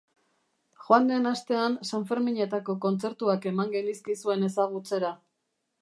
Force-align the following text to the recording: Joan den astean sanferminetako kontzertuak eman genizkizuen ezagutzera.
Joan 0.85 1.03
den 1.11 1.31
astean 1.31 1.75
sanferminetako 1.91 2.77
kontzertuak 2.87 3.47
eman 3.53 3.71
genizkizuen 3.79 4.49
ezagutzera. 4.53 5.15